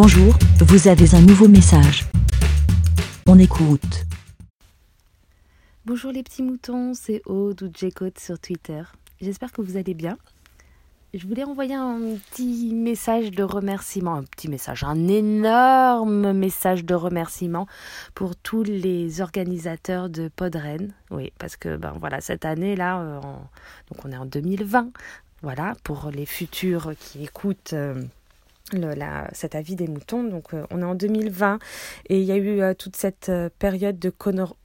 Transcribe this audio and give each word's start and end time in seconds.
Bonjour, 0.00 0.32
vous 0.60 0.86
avez 0.86 1.12
un 1.16 1.20
nouveau 1.22 1.48
message. 1.48 2.04
On 3.26 3.36
écoute. 3.36 4.06
Bonjour 5.86 6.12
les 6.12 6.22
petits 6.22 6.44
moutons, 6.44 6.94
c'est 6.94 7.20
Aude 7.26 7.60
ou 7.64 7.70
Jcode 7.74 8.16
sur 8.16 8.38
Twitter. 8.38 8.82
J'espère 9.20 9.50
que 9.50 9.60
vous 9.60 9.76
allez 9.76 9.94
bien. 9.94 10.16
Je 11.14 11.26
voulais 11.26 11.42
envoyer 11.42 11.74
un 11.74 11.98
petit 12.30 12.72
message 12.76 13.32
de 13.32 13.42
remerciement, 13.42 14.14
un 14.14 14.22
petit 14.22 14.46
message, 14.46 14.84
un 14.84 15.08
énorme 15.08 16.32
message 16.32 16.84
de 16.84 16.94
remerciement 16.94 17.66
pour 18.14 18.36
tous 18.36 18.62
les 18.62 19.20
organisateurs 19.20 20.08
de 20.08 20.28
Podren. 20.28 20.92
Oui, 21.10 21.32
parce 21.40 21.56
que 21.56 21.76
ben 21.76 21.92
voilà, 21.98 22.20
cette 22.20 22.44
année 22.44 22.76
là, 22.76 23.00
euh, 23.00 23.20
donc 23.20 24.04
on 24.04 24.12
est 24.12 24.16
en 24.16 24.26
2020. 24.26 24.90
Voilà, 25.42 25.74
pour 25.82 26.12
les 26.12 26.24
futurs 26.24 26.92
qui 27.00 27.24
écoutent. 27.24 27.72
Euh, 27.72 28.00
le, 28.72 28.94
la, 28.94 29.28
cet 29.32 29.54
avis 29.54 29.76
des 29.76 29.88
moutons. 29.88 30.24
Donc, 30.24 30.54
euh, 30.54 30.64
on 30.70 30.80
est 30.80 30.84
en 30.84 30.94
2020 30.94 31.58
et 32.08 32.18
il 32.18 32.24
y 32.24 32.32
a 32.32 32.36
eu 32.36 32.60
euh, 32.60 32.74
toute 32.74 32.96
cette 32.96 33.28
euh, 33.28 33.48
période 33.58 33.98
de 33.98 34.12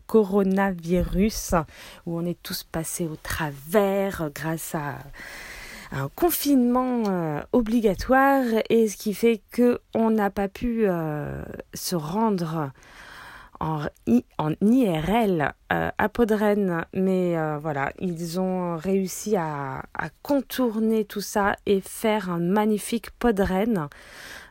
coronavirus 0.07 1.55
où 2.05 2.17
on 2.17 2.25
est 2.25 2.41
tous 2.41 2.63
passés 2.63 3.07
au 3.07 3.15
travers 3.15 4.29
grâce 4.33 4.75
à 4.75 4.99
un 5.91 6.09
confinement 6.15 7.03
obligatoire 7.51 8.43
et 8.69 8.87
ce 8.87 8.97
qui 8.97 9.13
fait 9.13 9.41
que 9.51 9.79
on 9.93 10.09
n'a 10.09 10.31
pas 10.31 10.47
pu 10.47 10.87
se 11.75 11.95
rendre 11.95 12.71
en, 14.37 14.53
IRL 14.61 15.53
euh, 15.71 15.91
à 15.97 16.09
Podren, 16.09 16.85
mais 16.93 17.37
euh, 17.37 17.57
voilà, 17.57 17.93
ils 17.99 18.39
ont 18.39 18.75
réussi 18.77 19.35
à, 19.35 19.83
contourner 20.21 21.05
tout 21.05 21.21
ça 21.21 21.55
et 21.65 21.79
faire 21.81 22.29
un 22.29 22.39
magnifique 22.39 23.11
Podren 23.11 23.87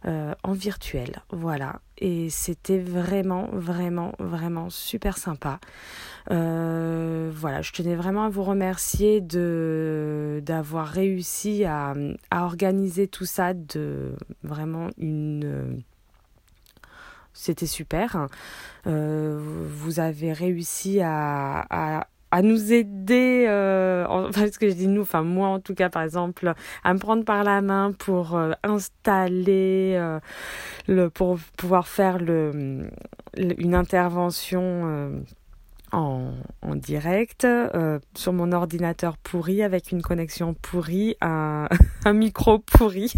euh, 0.07 0.35
en 0.43 0.53
virtuel. 0.53 1.23
Voilà, 1.31 1.81
et 1.99 2.31
c'était 2.31 2.79
vraiment, 2.79 3.49
vraiment, 3.53 4.13
vraiment 4.19 4.71
super 4.71 5.19
sympa. 5.19 5.61
Euh, 6.31 7.31
voilà, 7.35 7.63
je 7.63 7.73
tenais 7.73 7.95
vraiment 7.95 8.25
à 8.25 8.29
vous 8.29 8.45
remercier 8.45 9.21
d'avoir 9.21 10.89
réussi 10.89 11.65
à 11.65 11.95
organiser 12.31 13.09
tout 13.09 13.27
ça 13.27 13.53
de 13.53 14.13
vraiment 14.43 14.89
une 14.97 15.83
c'était 17.33 17.67
super. 17.67 18.29
Euh, 18.87 19.39
vous 19.41 20.01
avez 20.01 20.33
réussi 20.33 21.01
à, 21.03 22.07
nous 22.43 22.73
aider, 22.73 23.45
euh, 23.49 24.07
enfin 24.09 24.47
ce 24.53 24.59
que 24.59 24.69
je 24.69 24.75
dis 24.75 24.89
nous, 24.89 25.03
enfin 25.03 25.23
moi 25.23 25.49
en 25.49 25.61
tout 25.61 25.75
cas 25.75 25.91
par 25.91 26.03
exemple, 26.03 26.53
à 26.83 26.95
me 26.95 26.99
prendre 26.99 27.25
par 27.25 27.45
la 27.45 27.61
main 27.61 27.93
pour 27.93 28.37
euh, 28.37 28.53
installer, 28.63 29.99
le, 30.89 31.09
pour 31.09 31.39
pouvoir 31.57 31.89
faire 31.89 32.19
une 32.19 33.75
intervention. 33.75 35.23
En, 35.95 36.33
direct 36.75 37.47
sur 38.15 38.33
mon 38.33 38.53
ordinateur 38.53 39.19
pourri 39.19 39.63
avec 39.63 39.93
une 39.93 40.01
connexion 40.01 40.55
pourrie, 40.55 41.17
un, 41.21 41.69
un 42.07 42.13
micro 42.15 42.61
pourri. 42.61 43.13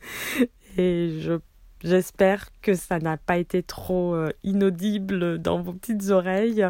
et 0.78 1.18
je 1.20 1.38
J'espère 1.84 2.48
que 2.62 2.74
ça 2.74 2.98
n'a 2.98 3.18
pas 3.18 3.36
été 3.36 3.62
trop 3.62 4.14
euh, 4.14 4.30
inaudible 4.44 5.38
dans 5.38 5.60
vos 5.60 5.74
petites 5.74 6.08
oreilles 6.08 6.66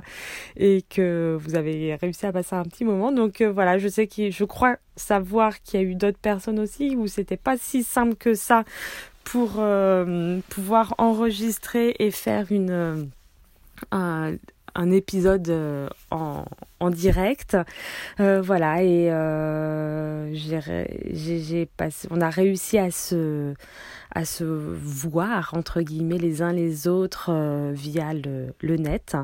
et 0.57 0.83
que 0.83 1.39
vous 1.41 1.55
avez 1.55 1.95
réussi 1.95 2.27
à 2.27 2.33
passer 2.33 2.57
un 2.57 2.65
petit 2.65 2.85
moment. 2.85 3.13
Donc 3.13 3.41
euh, 3.41 3.53
voilà, 3.53 3.79
je 3.79 3.87
sais 3.87 4.09
je 4.17 4.45
crois 4.45 4.77
savoir 4.97 5.63
qu'il 5.63 5.81
y 5.81 5.83
a 5.85 5.87
eu 5.87 5.95
d'autres 5.95 6.19
personnes 6.19 6.59
aussi 6.59 6.97
où 6.97 7.07
c'était 7.07 7.37
pas 7.37 7.57
si 7.57 7.85
simple 7.85 8.17
que 8.17 8.35
ça 8.35 8.65
pour 9.23 9.55
euh, 9.59 10.41
pouvoir 10.49 10.95
enregistrer 10.99 11.95
et 12.01 12.11
faire 12.11 12.51
une 12.51 13.09
un, 13.93 14.37
épisode 14.91 15.91
en, 16.11 16.45
en 16.81 16.91
direct. 16.91 17.57
Voilà, 18.19 18.83
et 18.83 19.09
on 22.11 22.21
a 22.21 22.31
réussi 22.31 22.79
à 22.79 22.91
se, 22.91 23.55
voir, 24.43 25.55
entre 25.55 25.83
guillemets, 25.83 26.19
les 26.19 26.43
uns 26.43 26.53
les 26.53 26.89
autres 26.89 27.31
euh, 27.31 27.73
via 27.75 28.13
le, 28.15 28.77
net. 28.77 29.17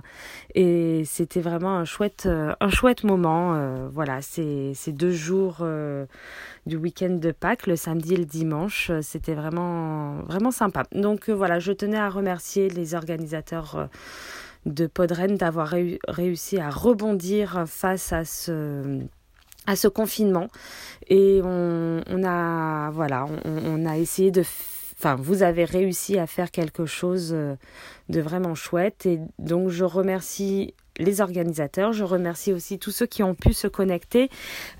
Et 0.55 1.05
c'était 1.05 1.41
vraiment 1.41 1.77
un 1.77 1.85
chouette, 1.85 2.27
un 2.27 2.71
chouette 2.71 3.05
moment. 3.05 3.55
Euh, 3.55 3.89
voilà, 3.93 4.23
ces, 4.23 4.73
ces 4.75 4.93
deux 4.93 5.13
jours 5.13 5.59
euh, 5.61 6.07
du 6.67 6.77
week-end 6.77 7.11
de 7.21 7.33
Pâques, 7.33 7.67
le 7.67 7.77
samedi 7.77 8.15
et 8.15 8.19
le 8.19 8.25
dimanche, 8.25 8.91
c'était 9.01 9.35
vraiment, 9.35 10.23
vraiment 10.23 10.51
sympa. 10.51 10.85
Donc 10.93 11.31
voilà, 11.31 11.59
je 11.59 11.73
tenais 11.73 11.99
à 11.99 12.09
remercier 12.09 12.69
les 12.69 12.95
organisateurs 12.95 13.89
de 14.67 14.87
Podren 14.87 15.37
d'avoir 15.37 15.75
réussi 16.09 16.59
à 16.59 16.71
rebondir 16.71 17.65
face 17.67 18.13
à 18.13 18.25
ce 18.25 19.01
à 19.67 19.77
ce 19.77 19.89
confinement 19.89 20.49
et 21.09 21.41
on, 21.45 22.03
on 22.09 22.25
a 22.25 22.91
voilà 22.91 23.27
on, 23.45 23.87
a 23.87 23.99
essayé 23.99 24.31
de 24.31 24.43
enfin 24.99 25.15
vous 25.15 25.43
avez 25.43 25.65
réussi 25.65 26.19
à 26.19 26.27
faire 26.27 26.51
quelque 26.51 26.87
chose 26.87 27.31
de 27.31 28.21
vraiment 28.21 28.55
chouette 28.55 29.07
et 29.07 29.21
donc 29.39 29.69
je 29.69 29.85
remercie 29.85 30.75
les 30.99 31.21
organisateurs 31.21 31.93
je 31.93 32.05
remercie 32.05 32.53
aussi 32.53 32.79
tous 32.79 32.91
ceux 32.91 33.07
qui 33.07 33.23
ont 33.23 33.35
pu 33.35 33.53
se 33.53 33.69
connecter 33.69 34.31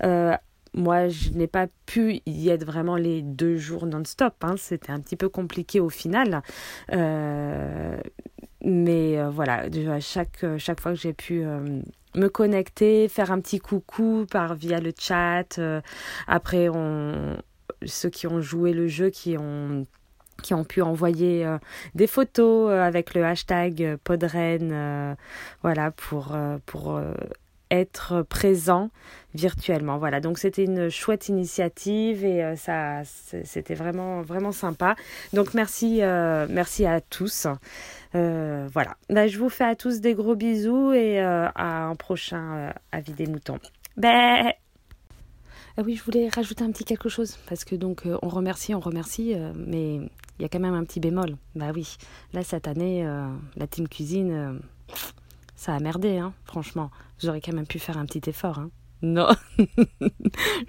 euh, 0.03 0.35
moi, 0.73 1.07
je 1.07 1.29
n'ai 1.29 1.47
pas 1.47 1.67
pu 1.85 2.21
y 2.25 2.49
être 2.49 2.65
vraiment 2.65 2.95
les 2.95 3.21
deux 3.21 3.57
jours 3.57 3.85
non-stop. 3.85 4.33
Hein. 4.41 4.55
C'était 4.57 4.91
un 4.91 4.99
petit 4.99 5.15
peu 5.15 5.29
compliqué 5.29 5.79
au 5.79 5.89
final. 5.89 6.41
Euh, 6.91 7.99
mais 8.63 9.17
euh, 9.17 9.29
voilà, 9.29 9.65
à 9.91 9.99
chaque, 9.99 10.43
euh, 10.43 10.57
chaque 10.57 10.79
fois 10.79 10.93
que 10.93 10.97
j'ai 10.99 11.13
pu 11.13 11.43
euh, 11.43 11.81
me 12.15 12.27
connecter, 12.27 13.07
faire 13.09 13.31
un 13.31 13.39
petit 13.41 13.59
coucou 13.59 14.25
par 14.31 14.55
via 14.55 14.79
le 14.79 14.93
chat. 14.97 15.57
Euh, 15.59 15.81
après, 16.27 16.69
on, 16.69 17.37
ceux 17.85 18.09
qui 18.09 18.27
ont 18.27 18.41
joué 18.41 18.73
le 18.73 18.87
jeu, 18.87 19.09
qui 19.09 19.37
ont 19.37 19.85
qui 20.41 20.53
ont 20.55 20.63
pu 20.63 20.81
envoyer 20.81 21.45
euh, 21.45 21.57
des 21.95 22.07
photos 22.07 22.71
avec 22.71 23.13
le 23.13 23.23
hashtag 23.23 23.97
Podren, 24.03 25.15
voilà, 25.61 25.91
pour, 25.91 26.35
pour 26.65 26.99
être 27.73 28.21
présent 28.21 28.89
virtuellement. 29.33 29.97
Voilà, 29.97 30.21
donc 30.21 30.37
c'était 30.37 30.63
une 30.63 30.89
chouette 30.89 31.27
initiative 31.27 32.23
et 32.23 32.43
euh, 32.43 32.55
ça, 32.55 33.01
c'était 33.03 33.73
vraiment 33.73 34.21
vraiment 34.21 34.51
sympa. 34.51 34.95
Donc 35.33 35.53
merci, 35.53 36.01
euh, 36.01 36.45
merci 36.49 36.85
à 36.85 37.01
tous. 37.01 37.47
Euh, 38.15 38.67
voilà, 38.71 38.95
bah, 39.09 39.27
je 39.27 39.39
vous 39.39 39.49
fais 39.49 39.63
à 39.63 39.75
tous 39.75 40.01
des 40.01 40.13
gros 40.13 40.35
bisous 40.35 40.93
et 40.93 41.19
à 41.19 41.85
un 41.85 41.95
prochain 41.95 42.73
avis 42.91 43.13
des 43.13 43.25
moutons. 43.25 43.59
Ben 43.97 44.51
ah 45.75 45.81
oui, 45.83 45.95
je 45.95 46.03
voulais 46.03 46.29
rajouter 46.29 46.63
un 46.63 46.71
petit 46.71 46.85
quelque 46.85 47.09
chose 47.09 47.37
parce 47.49 47.65
que 47.65 47.75
donc 47.75 48.03
on 48.21 48.29
remercie, 48.29 48.75
on 48.75 48.79
remercie, 48.79 49.35
mais 49.55 49.95
il 49.95 50.41
y 50.41 50.45
a 50.45 50.49
quand 50.49 50.59
même 50.59 50.75
un 50.75 50.83
petit 50.83 50.99
bémol. 50.99 51.35
Bah 51.55 51.71
oui, 51.73 51.97
là 52.33 52.43
cette 52.43 52.67
année, 52.67 53.03
la 53.55 53.65
team 53.65 53.87
cuisine 53.87 54.59
ça 55.55 55.75
a 55.75 55.79
merdé, 55.79 56.17
hein, 56.17 56.33
franchement. 56.45 56.91
Vous 57.21 57.29
quand 57.29 57.53
même 57.53 57.67
pu 57.67 57.79
faire 57.79 57.97
un 57.97 58.05
petit 58.05 58.29
effort, 58.29 58.59
hein. 58.59 58.69
Non. 59.01 59.27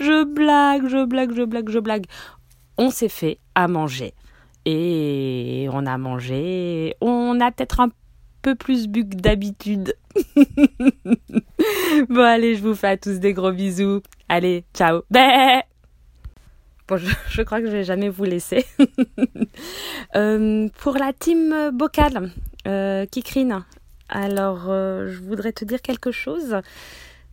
je 0.00 0.24
blague, 0.24 0.88
je 0.88 1.04
blague, 1.04 1.32
je 1.34 1.42
blague, 1.44 1.70
je 1.70 1.78
blague. 1.78 2.06
On 2.76 2.90
s'est 2.90 3.08
fait 3.08 3.38
à 3.54 3.68
manger. 3.68 4.12
Et 4.66 5.68
on 5.72 5.86
a 5.86 5.96
mangé. 5.98 6.96
On 7.00 7.40
a 7.40 7.52
peut-être 7.52 7.80
un 7.80 7.90
peu 8.42 8.56
plus 8.56 8.88
bu 8.88 9.08
que 9.08 9.14
d'habitude. 9.14 9.96
bon, 12.08 12.22
allez, 12.22 12.56
je 12.56 12.62
vous 12.62 12.74
fais 12.74 12.88
à 12.88 12.96
tous 12.96 13.20
des 13.20 13.32
gros 13.32 13.52
bisous. 13.52 14.02
Allez, 14.28 14.64
ciao. 14.74 15.02
Bé 15.10 15.60
Bon, 16.88 16.98
je, 16.98 17.14
je, 17.30 17.42
crois 17.42 17.60
que 17.60 17.66
je 17.66 17.72
vais 17.72 17.84
jamais 17.84 18.08
vous 18.08 18.24
laisser. 18.24 18.66
euh, 20.16 20.68
pour 20.80 20.94
la 20.94 21.12
team 21.12 21.70
Bocal, 21.72 22.30
euh, 22.66 23.06
Kikrine, 23.06 23.64
alors, 24.08 24.66
euh, 24.68 25.08
je 25.08 25.20
voudrais 25.20 25.52
te 25.52 25.64
dire 25.64 25.80
quelque 25.82 26.12
chose. 26.12 26.60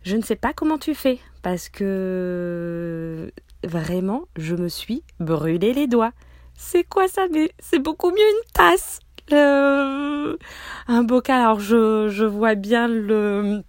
Je 0.04 0.16
ne 0.16 0.22
sais 0.22 0.36
pas 0.36 0.54
comment 0.54 0.78
tu 0.78 0.96
fais 0.96 1.20
parce 1.42 1.70
que 1.70 3.32
vraiment, 3.64 4.24
je 4.38 4.56
me 4.56 4.68
suis 4.68 5.04
brûlé 5.20 5.74
les 5.74 5.88
doigts. 5.88 6.14
C'est 6.56 6.84
quoi 6.84 7.08
ça 7.08 7.28
Mais 7.32 7.52
c'est 7.60 7.80
beaucoup 7.80 8.10
mieux 8.10 8.18
une 8.18 8.52
tasse. 8.54 9.00
Un 9.32 11.04
bocal. 11.04 11.40
Alors, 11.42 11.60
je, 11.60 12.26
vois 12.26 12.56
bien 12.56 12.88
le 12.88 13.62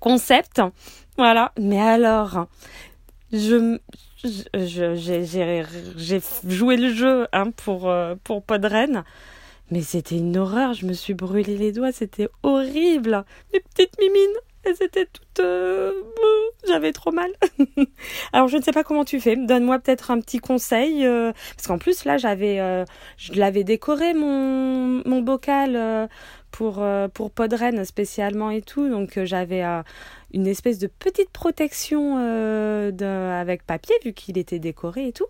concept. 0.00 0.62
Voilà. 1.16 1.52
Mais 1.58 1.80
alors, 1.80 2.46
je, 3.32 3.78
j'ai 4.64 6.22
joué 6.46 6.76
le 6.76 6.92
jeu 6.92 7.26
hein, 7.32 7.50
pour, 7.50 7.88
euh, 7.88 8.14
pour. 8.22 8.42
Mais 9.70 9.82
c'était 9.82 10.16
une 10.18 10.36
horreur, 10.36 10.74
je 10.74 10.86
me 10.86 10.92
suis 10.92 11.14
brûlé 11.14 11.56
les 11.56 11.72
doigts, 11.72 11.92
c'était 11.92 12.28
horrible. 12.42 13.24
Mes 13.52 13.60
petites 13.60 13.98
mimines, 13.98 14.36
elles 14.64 14.82
étaient 14.82 15.06
toutes... 15.06 15.40
euh, 15.40 15.90
J'avais 16.68 16.92
trop 16.92 17.12
mal. 17.12 17.30
Alors 18.32 18.48
je 18.48 18.56
ne 18.58 18.62
sais 18.62 18.72
pas 18.72 18.84
comment 18.84 19.04
tu 19.04 19.20
fais. 19.20 19.36
Donne-moi 19.36 19.78
peut-être 19.78 20.10
un 20.10 20.20
petit 20.20 20.38
conseil. 20.38 21.04
euh, 21.06 21.32
parce 21.56 21.66
qu'en 21.66 21.78
plus 21.78 22.04
là, 22.04 22.18
j'avais, 22.18 22.60
euh, 22.60 22.84
je 23.16 23.32
l'avais 23.34 23.64
décoré 23.64 24.14
mon, 24.14 25.02
mon 25.06 25.20
bocal 25.22 25.76
euh, 25.76 26.06
pour, 26.50 26.82
euh, 26.82 27.08
pour 27.08 27.30
Podren 27.30 27.84
spécialement 27.84 28.50
et 28.50 28.62
tout. 28.62 28.88
Donc 28.88 29.16
euh, 29.18 29.24
j'avais 29.24 29.62
une 30.34 30.48
espèce 30.48 30.78
de 30.78 30.88
petite 30.88 31.30
protection 31.30 32.16
euh, 32.18 32.90
avec 33.40 33.64
papier 33.64 33.94
vu 34.04 34.12
qu'il 34.12 34.36
était 34.36 34.58
décoré 34.58 35.08
et 35.08 35.12
tout. 35.12 35.28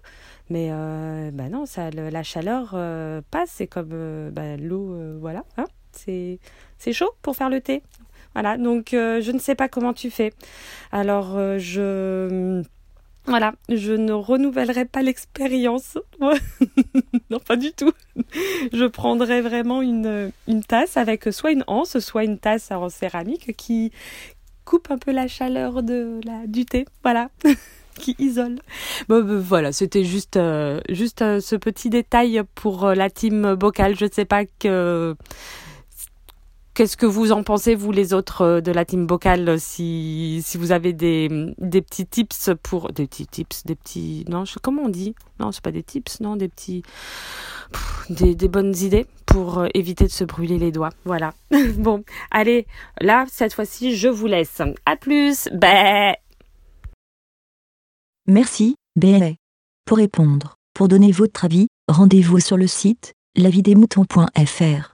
Mais 0.50 0.70
euh, 0.72 1.30
bah 1.32 1.48
non, 1.48 1.66
ça, 1.66 1.90
le- 1.90 2.08
la 2.08 2.22
chaleur 2.22 2.72
euh, 2.74 3.20
passe. 3.30 3.50
C'est 3.54 3.66
comme 3.66 4.30
bah, 4.32 4.56
l'eau, 4.56 4.96
voilà. 5.20 5.44
Hein 5.58 5.66
c'est, 5.92 6.40
chaud 6.92 7.10
pour 7.22 7.36
faire 7.36 7.50
le 7.50 7.60
thé. 7.60 7.82
Voilà, 8.32 8.56
donc 8.56 8.88
je 8.90 9.30
ne 9.30 9.38
sais 9.38 9.54
pas 9.54 9.68
comment 9.68 9.92
tu 9.92 10.10
fais. 10.10 10.32
Alors 10.90 11.38
je 11.58 12.64
voilà, 13.26 13.54
je 13.70 13.94
ne 13.94 14.12
renouvellerai 14.12 14.84
pas 14.84 15.02
l'expérience. 15.02 15.96
non, 17.30 17.40
pas 17.40 17.56
du 17.56 17.72
tout. 17.72 17.92
Je 18.72 18.84
prendrai 18.84 19.40
vraiment 19.40 19.80
une, 19.80 20.30
une 20.46 20.62
tasse 20.62 20.98
avec 20.98 21.32
soit 21.32 21.52
une 21.52 21.64
anse, 21.66 21.98
soit 22.00 22.24
une 22.24 22.38
tasse 22.38 22.70
en 22.70 22.90
céramique 22.90 23.56
qui 23.56 23.92
coupe 24.64 24.90
un 24.90 24.98
peu 24.98 25.12
la 25.12 25.28
chaleur 25.28 25.82
de 25.82 26.20
la 26.24 26.46
du 26.46 26.64
thé. 26.64 26.86
Voilà. 27.02 27.30
qui 27.98 28.16
isole. 28.18 28.58
Bon, 29.08 29.22
ben, 29.22 29.38
voilà, 29.38 29.72
c'était 29.72 30.04
juste, 30.04 30.36
euh, 30.36 30.80
juste 30.88 31.22
euh, 31.22 31.40
ce 31.40 31.56
petit 31.56 31.90
détail 31.90 32.42
pour 32.54 32.84
euh, 32.84 32.94
la 32.94 33.10
team 33.10 33.54
Bocal. 33.54 33.96
Je 33.96 34.04
ne 34.06 34.10
sais 34.10 34.24
pas 34.24 34.44
que 34.44 35.14
Qu'est-ce 36.74 36.96
que 36.96 37.06
vous 37.06 37.30
en 37.30 37.44
pensez, 37.44 37.76
vous, 37.76 37.92
les 37.92 38.14
autres 38.14 38.60
de 38.60 38.72
la 38.72 38.84
team 38.84 39.06
Bocal, 39.06 39.60
si, 39.60 40.42
si 40.44 40.58
vous 40.58 40.72
avez 40.72 40.92
des, 40.92 41.54
des 41.58 41.80
petits 41.80 42.04
tips 42.04 42.50
pour... 42.64 42.92
Des 42.92 43.06
petits 43.06 43.28
tips, 43.28 43.64
des 43.64 43.76
petits... 43.76 44.24
Non, 44.28 44.44
je, 44.44 44.58
comment 44.58 44.82
on 44.82 44.88
dit? 44.88 45.14
Non, 45.38 45.52
c'est 45.52 45.62
pas 45.62 45.70
des 45.70 45.84
tips, 45.84 46.18
non, 46.18 46.34
des 46.34 46.48
petits... 46.48 46.82
Des, 48.10 48.48
bonnes 48.48 48.76
idées 48.76 49.06
pour 49.26 49.58
euh, 49.58 49.68
éviter 49.74 50.04
de 50.04 50.10
se 50.10 50.24
brûler 50.24 50.58
les 50.58 50.72
doigts. 50.72 50.90
Voilà. 51.04 51.34
bon, 51.76 52.04
allez, 52.30 52.66
là, 53.00 53.24
cette 53.30 53.54
fois-ci, 53.54 53.96
je 53.96 54.08
vous 54.08 54.26
laisse. 54.26 54.60
À 54.86 54.96
plus 54.96 55.48
Merci, 58.26 58.76
BLA. 58.96 59.32
Pour 59.86 59.98
répondre, 59.98 60.56
pour 60.74 60.88
donner 60.88 61.12
votre 61.12 61.44
avis, 61.44 61.68
rendez-vous 61.88 62.40
sur 62.40 62.56
le 62.56 62.66
site 62.66 63.12
lavidemouton.fr. 63.36 64.93